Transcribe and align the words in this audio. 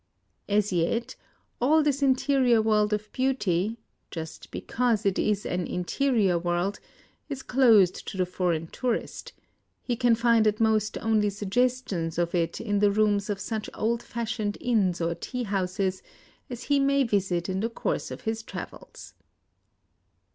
As 0.59 0.73
yet, 0.73 1.15
all 1.59 1.83
this 1.83 2.01
interior 2.01 2.59
world 2.59 2.91
of 2.91 3.11
beauty— 3.11 3.77
just 4.09 4.49
because 4.49 5.05
it 5.05 5.19
is 5.19 5.45
an 5.45 5.67
interior 5.67 6.39
world— 6.39 6.79
is 7.29 7.43
closed 7.43 8.07
to 8.07 8.17
the 8.17 8.25
foreign 8.25 8.65
tourist: 8.65 9.31
he 9.83 9.95
can 9.95 10.15
find 10.15 10.47
at 10.47 10.59
most 10.59 10.97
only 10.97 11.29
suggestions 11.29 12.17
of 12.17 12.33
it 12.33 12.59
in 12.59 12.79
the 12.79 12.89
rooms 12.89 13.29
of 13.29 13.39
such 13.39 13.69
old 13.75 14.01
fashioned 14.01 14.57
inns 14.59 15.01
or 15.01 15.13
tea 15.13 15.43
houses 15.43 16.01
as 16.49 16.63
he 16.63 16.79
may 16.79 17.03
visit 17.03 17.47
in 17.47 17.59
the 17.59 17.69
course 17.69 18.09
of 18.09 18.21
his 18.21 18.41
travels. 18.41 19.13